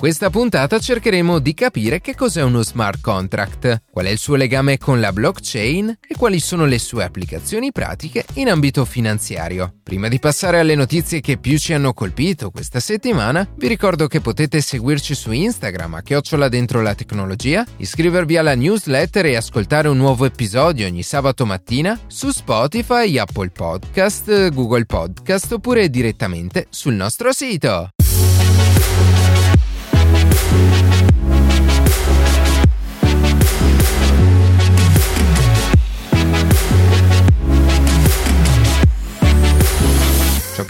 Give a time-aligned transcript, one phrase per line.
[0.00, 4.78] Questa puntata cercheremo di capire che cos'è uno smart contract, qual è il suo legame
[4.78, 9.74] con la blockchain e quali sono le sue applicazioni pratiche in ambito finanziario.
[9.82, 14.22] Prima di passare alle notizie che più ci hanno colpito questa settimana, vi ricordo che
[14.22, 19.98] potete seguirci su Instagram a chiocciola dentro la tecnologia, iscrivervi alla newsletter e ascoltare un
[19.98, 27.32] nuovo episodio ogni sabato mattina su Spotify, Apple Podcast, Google Podcast oppure direttamente sul nostro
[27.32, 27.90] sito.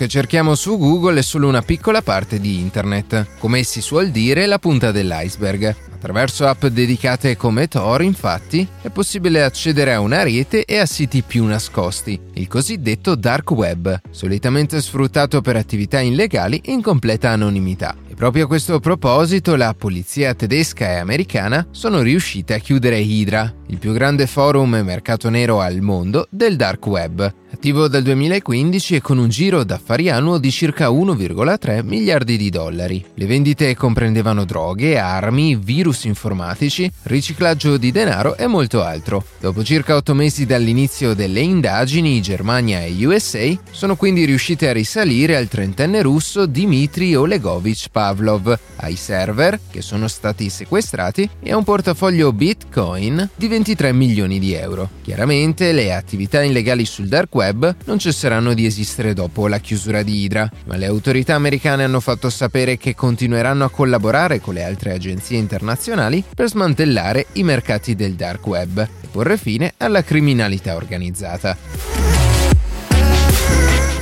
[0.01, 4.47] Che cerchiamo su Google è solo una piccola parte di Internet, come si suol dire
[4.47, 5.77] la punta dell'iceberg.
[5.93, 11.21] Attraverso app dedicate come Tor, infatti, è possibile accedere a una rete e a siti
[11.21, 17.95] più nascosti, il cosiddetto dark web, solitamente sfruttato per attività illegali in completa anonimità.
[18.21, 23.79] Proprio a questo proposito la polizia tedesca e americana sono riuscite a chiudere Hydra, il
[23.79, 29.01] più grande forum e mercato nero al mondo del dark web, attivo dal 2015 e
[29.01, 33.03] con un giro d'affari annuo di circa 1,3 miliardi di dollari.
[33.15, 39.25] Le vendite comprendevano droghe, armi, virus informatici, riciclaggio di denaro e molto altro.
[39.41, 45.37] Dopo circa 8 mesi dall'inizio delle indagini, Germania e USA sono quindi riuscite a risalire
[45.37, 51.65] al trentenne russo Dmitry Olegovich Pavlov, ai server che sono stati sequestrati e a un
[51.65, 54.91] portafoglio Bitcoin di 23 milioni di euro.
[55.03, 60.23] Chiaramente le attività illegali sul dark web non cesseranno di esistere dopo la chiusura di
[60.23, 64.93] Hydra, ma le autorità americane hanno fatto sapere che continueranno a collaborare con le altre
[64.93, 72.00] agenzie internazionali per smantellare i mercati del dark web e porre fine alla criminalità organizzata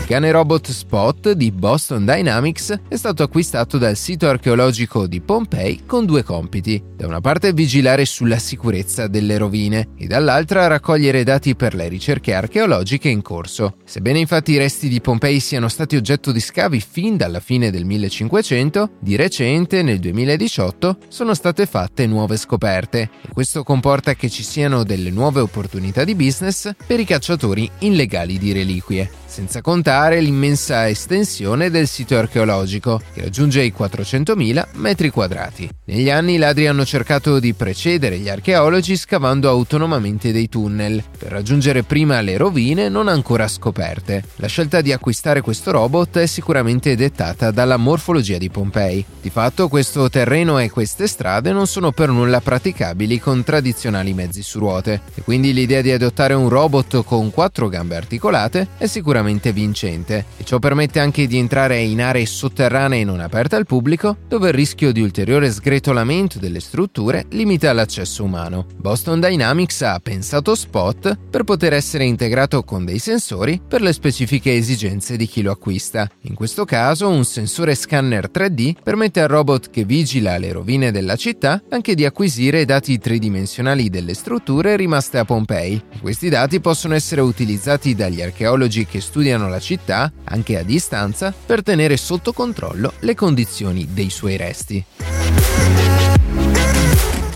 [0.09, 6.07] cane robot Spot di Boston Dynamics è stato acquistato dal sito archeologico di Pompei con
[6.07, 6.83] due compiti.
[6.97, 12.33] Da una parte vigilare sulla sicurezza delle rovine e dall'altra raccogliere dati per le ricerche
[12.33, 13.75] archeologiche in corso.
[13.85, 17.85] Sebbene infatti i resti di Pompei siano stati oggetto di scavi fin dalla fine del
[17.85, 24.43] 1500, di recente, nel 2018, sono state fatte nuove scoperte e questo comporta che ci
[24.43, 30.89] siano delle nuove opportunità di business per i cacciatori illegali di reliquie senza contare l'immensa
[30.89, 35.71] estensione del sito archeologico, che raggiunge i 400.000 metri quadrati.
[35.85, 41.31] Negli anni i ladri hanno cercato di precedere gli archeologi scavando autonomamente dei tunnel, per
[41.31, 44.25] raggiungere prima le rovine non ancora scoperte.
[44.37, 49.05] La scelta di acquistare questo robot è sicuramente dettata dalla morfologia di Pompei.
[49.21, 54.43] Di fatto questo terreno e queste strade non sono per nulla praticabili con tradizionali mezzi
[54.43, 59.27] su ruote, e quindi l'idea di adottare un robot con quattro gambe articolate è sicuramente
[59.29, 64.17] estremamente vincente e ciò permette anche di entrare in aree sotterranee non aperte al pubblico
[64.27, 68.67] dove il rischio di ulteriore sgretolamento delle strutture limita l'accesso umano.
[68.77, 74.55] Boston Dynamics ha pensato Spot per poter essere integrato con dei sensori per le specifiche
[74.55, 76.09] esigenze di chi lo acquista.
[76.23, 81.17] In questo caso un sensore scanner 3D permette al robot che vigila le rovine della
[81.17, 85.81] città anche di acquisire dati tridimensionali delle strutture rimaste a Pompei.
[86.01, 89.18] Questi dati possono essere utilizzati dagli archeologi che studiano
[89.49, 94.85] la città, anche a distanza, per tenere sotto controllo le condizioni dei suoi resti.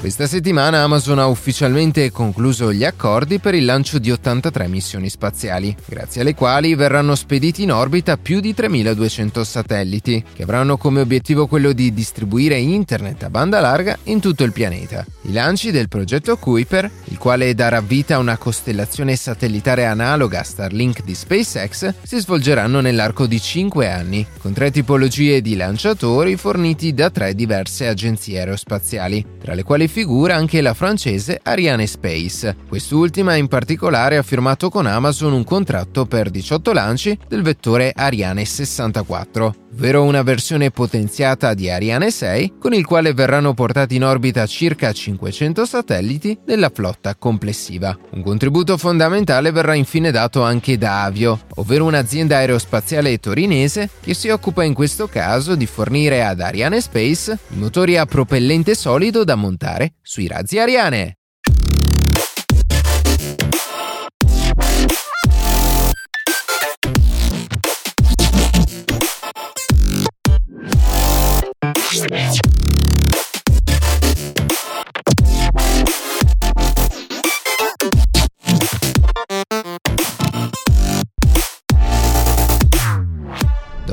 [0.02, 5.76] Questa settimana Amazon ha ufficialmente concluso gli accordi per il lancio di 83 missioni spaziali,
[5.86, 11.46] grazie alle quali verranno spediti in orbita più di 3200 satelliti, che avranno come obiettivo
[11.46, 15.06] quello di distribuire internet a banda larga in tutto il pianeta.
[15.22, 20.42] I lanci del progetto Kuiper, il quale darà vita a una costellazione satellitare analoga a
[20.42, 26.92] Starlink di SpaceX, si svolgeranno nell'arco di 5 anni, con tre tipologie di lanciatori forniti
[26.92, 32.56] da tre diverse agenzie aerospaziali, tra le quali figura anche la francese Ariane Space.
[32.66, 38.42] Quest'ultima in particolare ha firmato con Amazon un contratto per 18 lanci del vettore Ariane
[38.42, 44.46] 64, ovvero una versione potenziata di Ariane 6 con il quale verranno portati in orbita
[44.46, 47.96] circa 500 satelliti della flotta complessiva.
[48.10, 54.28] Un contributo fondamentale verrà infine dato anche da Avio, ovvero un'azienda aerospaziale torinese che si
[54.28, 59.34] occupa in questo caso di fornire ad Ariane Space i motori a propellente solido da
[59.34, 61.16] montare sui razzi Ariane.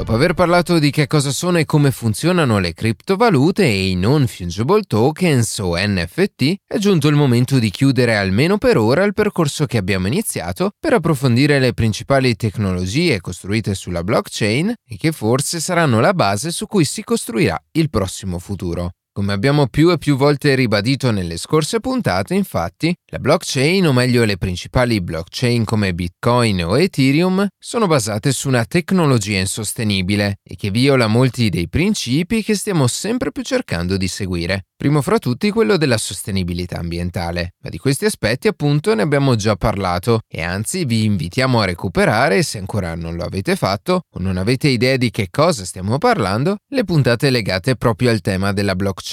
[0.09, 4.25] Dopo aver parlato di che cosa sono e come funzionano le criptovalute e i non
[4.25, 9.67] fungible tokens o NFT, è giunto il momento di chiudere almeno per ora il percorso
[9.67, 15.99] che abbiamo iniziato per approfondire le principali tecnologie costruite sulla blockchain e che forse saranno
[15.99, 18.93] la base su cui si costruirà il prossimo futuro.
[19.19, 24.23] Come abbiamo più e più volte ribadito nelle scorse puntate, infatti, la blockchain, o meglio
[24.23, 30.71] le principali blockchain come Bitcoin o Ethereum, sono basate su una tecnologia insostenibile e che
[30.71, 34.67] viola molti dei principi che stiamo sempre più cercando di seguire.
[34.79, 39.57] Primo fra tutti quello della sostenibilità ambientale, ma di questi aspetti appunto ne abbiamo già
[39.57, 44.37] parlato e anzi vi invitiamo a recuperare, se ancora non lo avete fatto o non
[44.37, 49.07] avete idea di che cosa stiamo parlando, le puntate legate proprio al tema della blockchain,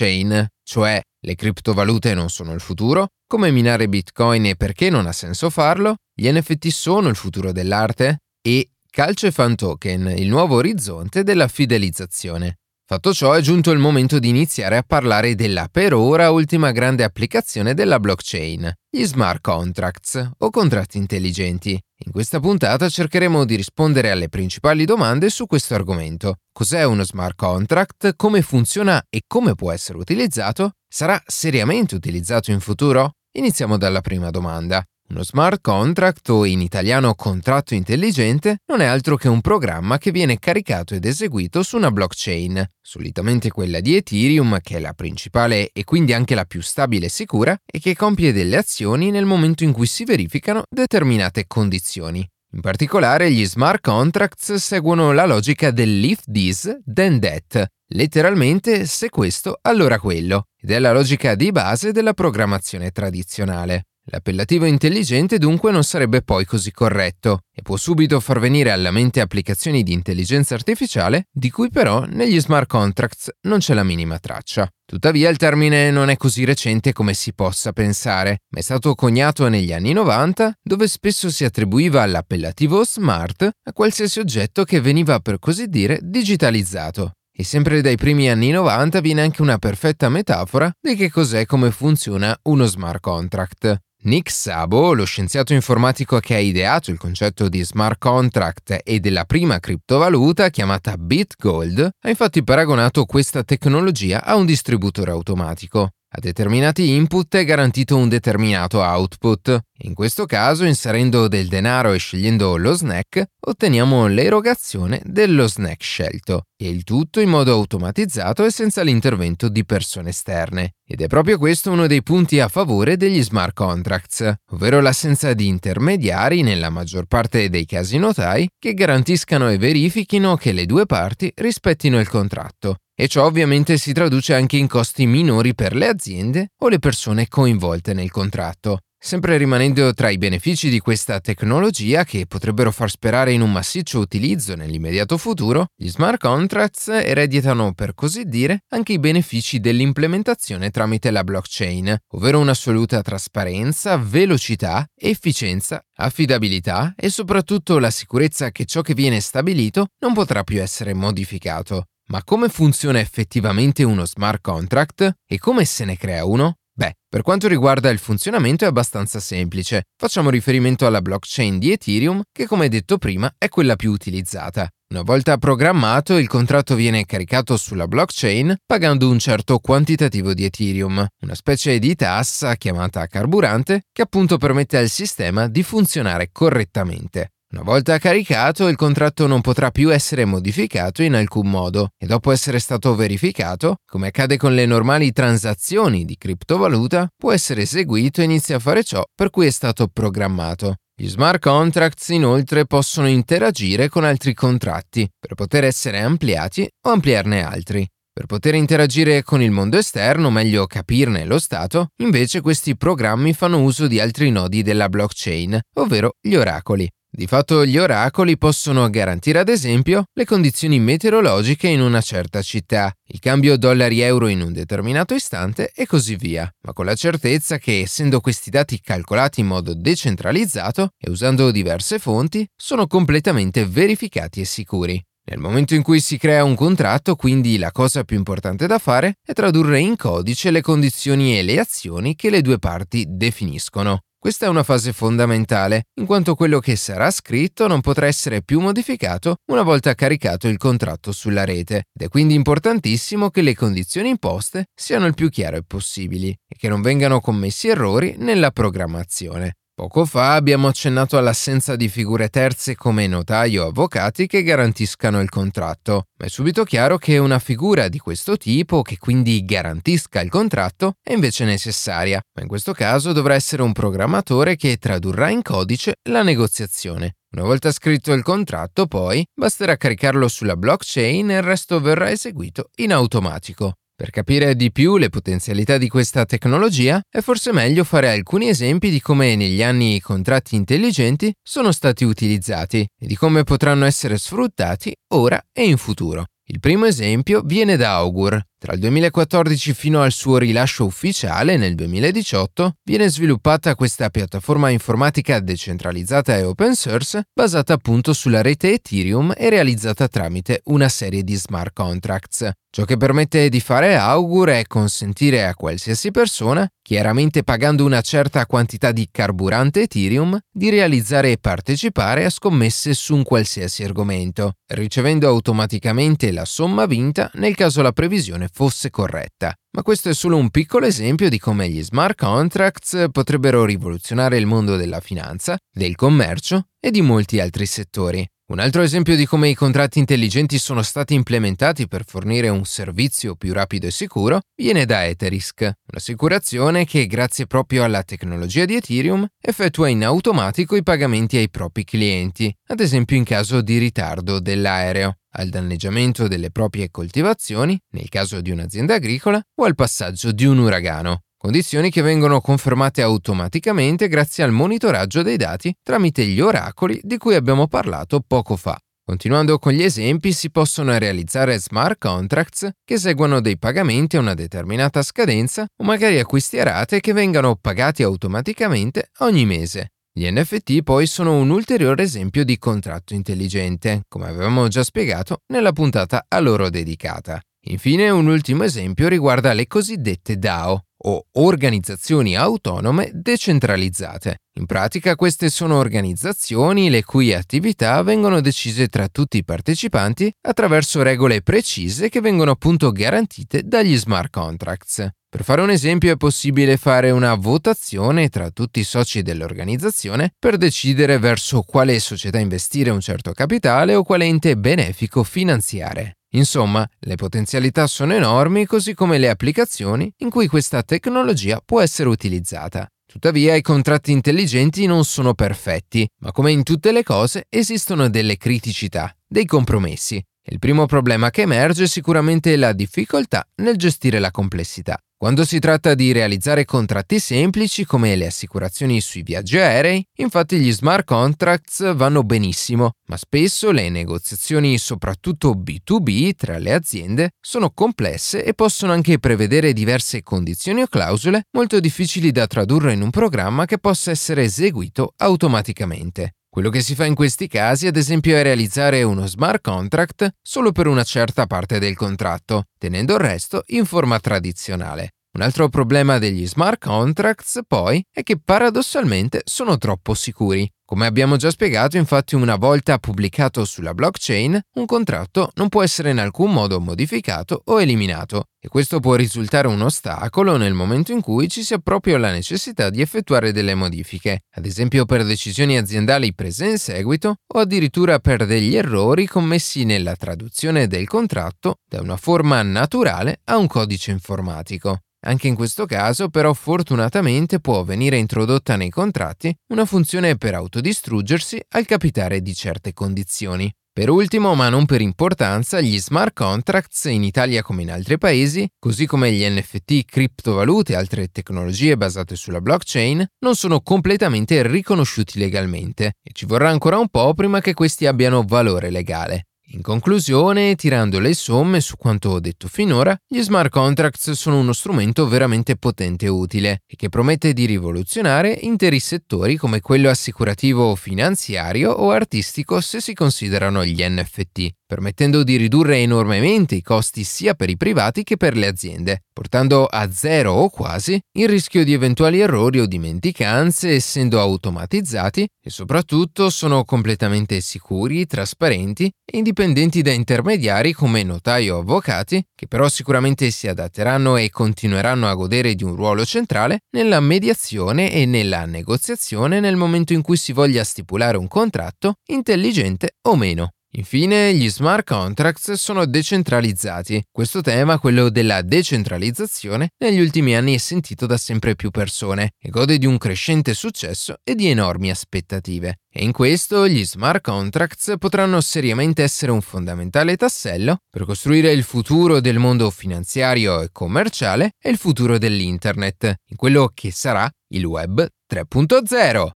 [0.62, 5.50] cioè le criptovalute non sono il futuro, come minare bitcoin e perché non ha senso
[5.50, 11.48] farlo, gli NFT sono il futuro dell'arte e Calce Fan Token, il nuovo orizzonte della
[11.48, 12.58] fidelizzazione.
[12.88, 17.02] Fatto ciò è giunto il momento di iniziare a parlare della per ora ultima grande
[17.02, 21.70] applicazione della blockchain, gli smart contracts o contratti intelligenti.
[21.72, 26.36] In questa puntata cercheremo di rispondere alle principali domande su questo argomento.
[26.52, 28.14] Cos'è uno smart contract?
[28.14, 30.74] Come funziona e come può essere utilizzato?
[30.88, 33.14] Sarà seriamente utilizzato in futuro?
[33.32, 34.80] Iniziamo dalla prima domanda.
[35.08, 40.10] Uno smart contract o in italiano contratto intelligente non è altro che un programma che
[40.10, 45.70] viene caricato ed eseguito su una blockchain, solitamente quella di Ethereum che è la principale
[45.72, 49.62] e quindi anche la più stabile e sicura e che compie delle azioni nel momento
[49.62, 52.28] in cui si verificano determinate condizioni.
[52.54, 59.58] In particolare gli smart contracts seguono la logica dell'if this then that, letteralmente se questo
[59.62, 63.84] allora quello, ed è la logica di base della programmazione tradizionale.
[64.08, 69.20] L'appellativo intelligente dunque non sarebbe poi così corretto e può subito far venire alla mente
[69.20, 74.70] applicazioni di intelligenza artificiale di cui però negli smart contracts non c'è la minima traccia.
[74.84, 79.48] Tuttavia il termine non è così recente come si possa pensare, ma è stato coniato
[79.48, 85.40] negli anni 90 dove spesso si attribuiva l'appellativo smart a qualsiasi oggetto che veniva per
[85.40, 87.14] così dire digitalizzato.
[87.38, 91.46] E sempre dai primi anni 90 viene anche una perfetta metafora di che cos'è e
[91.46, 93.80] come funziona uno smart contract.
[94.06, 99.24] Nick Szabo, lo scienziato informatico che ha ideato il concetto di smart contract e della
[99.24, 105.95] prima criptovaluta chiamata BitGold, ha infatti paragonato questa tecnologia a un distributore automatico.
[106.16, 109.60] A determinati input è garantito un determinato output.
[109.80, 116.44] In questo caso, inserendo del denaro e scegliendo lo snack, otteniamo l'erogazione dello snack scelto,
[116.56, 120.76] e il tutto in modo automatizzato e senza l'intervento di persone esterne.
[120.86, 125.46] Ed è proprio questo uno dei punti a favore degli smart contracts, ovvero l'assenza di
[125.48, 131.30] intermediari nella maggior parte dei casi notai che garantiscano e verifichino che le due parti
[131.34, 136.48] rispettino il contratto e ciò ovviamente si traduce anche in costi minori per le aziende
[136.60, 138.80] o le persone coinvolte nel contratto.
[138.98, 144.00] Sempre rimanendo tra i benefici di questa tecnologia che potrebbero far sperare in un massiccio
[144.00, 151.10] utilizzo nell'immediato futuro, gli smart contracts ereditano per così dire anche i benefici dell'implementazione tramite
[151.10, 158.94] la blockchain, ovvero un'assoluta trasparenza, velocità, efficienza, affidabilità e soprattutto la sicurezza che ciò che
[158.94, 161.84] viene stabilito non potrà più essere modificato.
[162.08, 166.58] Ma come funziona effettivamente uno smart contract e come se ne crea uno?
[166.72, 169.84] Beh, per quanto riguarda il funzionamento è abbastanza semplice.
[169.96, 174.68] Facciamo riferimento alla blockchain di Ethereum, che come detto prima è quella più utilizzata.
[174.88, 181.04] Una volta programmato, il contratto viene caricato sulla blockchain pagando un certo quantitativo di Ethereum,
[181.22, 187.32] una specie di tassa chiamata carburante che appunto permette al sistema di funzionare correttamente.
[187.52, 192.32] Una volta caricato, il contratto non potrà più essere modificato in alcun modo e dopo
[192.32, 198.24] essere stato verificato, come accade con le normali transazioni di criptovaluta, può essere eseguito e
[198.24, 200.74] inizia a fare ciò per cui è stato programmato.
[200.98, 207.44] Gli smart contracts inoltre possono interagire con altri contratti per poter essere ampliati o ampliarne
[207.44, 207.86] altri.
[208.12, 213.60] Per poter interagire con il mondo esterno, meglio capirne lo stato, invece questi programmi fanno
[213.60, 216.90] uso di altri nodi della blockchain, ovvero gli oracoli.
[217.16, 222.92] Di fatto gli oracoli possono garantire ad esempio le condizioni meteorologiche in una certa città,
[223.06, 227.80] il cambio dollari-euro in un determinato istante e così via, ma con la certezza che
[227.80, 234.44] essendo questi dati calcolati in modo decentralizzato e usando diverse fonti, sono completamente verificati e
[234.44, 235.02] sicuri.
[235.28, 239.14] Nel momento in cui si crea un contratto, quindi la cosa più importante da fare
[239.24, 244.02] è tradurre in codice le condizioni e le azioni che le due parti definiscono.
[244.18, 248.60] Questa è una fase fondamentale, in quanto quello che sarà scritto non potrà essere più
[248.60, 254.08] modificato una volta caricato il contratto sulla rete, ed è quindi importantissimo che le condizioni
[254.08, 259.56] imposte siano il più chiare possibili e che non vengano commessi errori nella programmazione.
[259.78, 265.28] Poco fa abbiamo accennato all'assenza di figure terze come notaio o avvocati che garantiscano il
[265.28, 270.30] contratto, ma è subito chiaro che una figura di questo tipo, che quindi garantisca il
[270.30, 275.42] contratto, è invece necessaria, ma in questo caso dovrà essere un programmatore che tradurrà in
[275.42, 277.16] codice la negoziazione.
[277.32, 282.70] Una volta scritto il contratto, poi, basterà caricarlo sulla blockchain e il resto verrà eseguito
[282.76, 283.74] in automatico.
[283.98, 288.90] Per capire di più le potenzialità di questa tecnologia è forse meglio fare alcuni esempi
[288.90, 294.18] di come negli anni i contratti intelligenti sono stati utilizzati e di come potranno essere
[294.18, 296.26] sfruttati ora e in futuro.
[296.48, 298.38] Il primo esempio viene da Augur.
[298.58, 305.40] Tra il 2014 fino al suo rilascio ufficiale nel 2018 viene sviluppata questa piattaforma informatica
[305.40, 311.34] decentralizzata e open source basata appunto sulla rete Ethereum e realizzata tramite una serie di
[311.34, 312.50] smart contracts.
[312.76, 318.44] Ciò che permette di fare Augur è consentire a qualsiasi persona, chiaramente pagando una certa
[318.44, 325.26] quantità di carburante Ethereum, di realizzare e partecipare a scommesse su un qualsiasi argomento, ricevendo
[325.26, 329.54] automaticamente la somma vinta nel caso la previsione fosse corretta.
[329.72, 334.46] Ma questo è solo un piccolo esempio di come gli smart contracts potrebbero rivoluzionare il
[334.46, 338.26] mondo della finanza, del commercio e di molti altri settori.
[338.48, 343.34] Un altro esempio di come i contratti intelligenti sono stati implementati per fornire un servizio
[343.34, 349.26] più rapido e sicuro viene da Eterisk, un'assicurazione che, grazie proprio alla tecnologia di Ethereum,
[349.40, 355.16] effettua in automatico i pagamenti ai propri clienti, ad esempio in caso di ritardo dell'aereo,
[355.36, 360.58] al danneggiamento delle proprie coltivazioni, nel caso di un'azienda agricola, o al passaggio di un
[360.58, 367.18] uragano condizioni che vengono confermate automaticamente grazie al monitoraggio dei dati tramite gli oracoli di
[367.18, 368.76] cui abbiamo parlato poco fa.
[369.04, 374.34] Continuando con gli esempi, si possono realizzare smart contracts che eseguono dei pagamenti a una
[374.34, 379.92] determinata scadenza o magari acquisti a rate che vengano pagati automaticamente ogni mese.
[380.18, 385.72] Gli NFT poi sono un ulteriore esempio di contratto intelligente, come avevamo già spiegato nella
[385.72, 387.38] puntata a loro dedicata.
[387.66, 394.38] Infine un ultimo esempio riguarda le cosiddette DAO, o organizzazioni autonome decentralizzate.
[394.58, 401.02] In pratica queste sono organizzazioni le cui attività vengono decise tra tutti i partecipanti attraverso
[401.02, 405.06] regole precise che vengono appunto garantite dagli smart contracts.
[405.36, 410.56] Per fare un esempio è possibile fare una votazione tra tutti i soci dell'organizzazione per
[410.56, 416.20] decidere verso quale società investire un certo capitale o quale ente benefico finanziare.
[416.36, 422.08] Insomma, le potenzialità sono enormi così come le applicazioni in cui questa tecnologia può essere
[422.08, 422.88] utilizzata.
[423.04, 428.38] Tuttavia i contratti intelligenti non sono perfetti, ma come in tutte le cose esistono delle
[428.38, 430.18] criticità, dei compromessi.
[430.48, 434.96] Il primo problema che emerge è sicuramente la difficoltà nel gestire la complessità.
[435.18, 440.70] Quando si tratta di realizzare contratti semplici come le assicurazioni sui viaggi aerei, infatti gli
[440.70, 448.44] smart contracts vanno benissimo, ma spesso le negoziazioni, soprattutto B2B tra le aziende, sono complesse
[448.44, 453.64] e possono anche prevedere diverse condizioni o clausole molto difficili da tradurre in un programma
[453.64, 456.34] che possa essere eseguito automaticamente.
[456.56, 460.72] Quello che si fa in questi casi, ad esempio, è realizzare uno smart contract solo
[460.72, 465.10] per una certa parte del contratto, tenendo il resto in forma tradizionale.
[465.32, 470.66] Un altro problema degli smart contracts, poi, è che paradossalmente sono troppo sicuri.
[470.86, 476.08] Come abbiamo già spiegato, infatti, una volta pubblicato sulla blockchain, un contratto non può essere
[476.08, 481.20] in alcun modo modificato o eliminato, e questo può risultare un ostacolo nel momento in
[481.20, 486.34] cui ci sia proprio la necessità di effettuare delle modifiche, ad esempio per decisioni aziendali
[486.34, 492.16] prese in seguito o addirittura per degli errori commessi nella traduzione del contratto da una
[492.16, 495.02] forma naturale a un codice informatico.
[495.26, 501.60] Anche in questo caso, però, fortunatamente può venire introdotta nei contratti una funzione per autodistruggersi
[501.70, 503.72] al capitare di certe condizioni.
[503.96, 508.68] Per ultimo, ma non per importanza, gli smart contracts in Italia come in altri paesi,
[508.78, 515.38] così come gli NFT, criptovalute e altre tecnologie basate sulla blockchain, non sono completamente riconosciuti
[515.38, 519.46] legalmente e ci vorrà ancora un po' prima che questi abbiano valore legale.
[519.76, 524.72] In conclusione, tirando le somme su quanto ho detto finora, gli smart contracts sono uno
[524.72, 530.94] strumento veramente potente e utile e che promette di rivoluzionare interi settori come quello assicurativo,
[530.94, 534.70] finanziario o artistico se si considerano gli NFT.
[534.86, 539.84] Permettendo di ridurre enormemente i costi sia per i privati che per le aziende, portando
[539.84, 546.48] a zero o quasi il rischio di eventuali errori o dimenticanze essendo automatizzati e soprattutto
[546.48, 553.50] sono completamente sicuri, trasparenti e indipendenti da intermediari come notai o avvocati, che però sicuramente
[553.50, 559.58] si adatteranno e continueranno a godere di un ruolo centrale nella mediazione e nella negoziazione
[559.60, 563.75] nel momento in cui si voglia stipulare un contratto, intelligente o meno.
[563.96, 567.28] Infine, gli smart contracts sono decentralizzati.
[567.32, 572.68] Questo tema, quello della decentralizzazione, negli ultimi anni è sentito da sempre più persone e
[572.68, 576.00] gode di un crescente successo e di enormi aspettative.
[576.12, 581.82] E in questo gli smart contracts potranno seriamente essere un fondamentale tassello per costruire il
[581.82, 587.84] futuro del mondo finanziario e commerciale e il futuro dell'Internet, in quello che sarà il
[587.86, 589.55] Web 3.0.